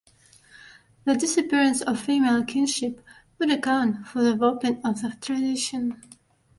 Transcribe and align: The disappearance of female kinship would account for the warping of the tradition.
The 1.03 1.13
disappearance 1.15 1.83
of 1.83 1.99
female 1.99 2.43
kinship 2.43 3.05
would 3.37 3.51
account 3.51 4.07
for 4.07 4.23
the 4.23 4.33
warping 4.33 4.81
of 4.83 4.99
the 5.03 5.15
tradition. 5.21 6.01